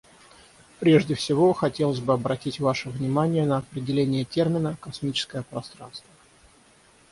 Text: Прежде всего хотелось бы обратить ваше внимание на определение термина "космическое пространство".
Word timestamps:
Прежде 0.79 1.13
всего 1.13 1.53
хотелось 1.53 1.99
бы 1.99 2.13
обратить 2.13 2.59
ваше 2.59 2.89
внимание 2.89 3.45
на 3.45 3.57
определение 3.57 4.25
термина 4.25 4.75
"космическое 4.81 5.43
пространство". 5.43 6.09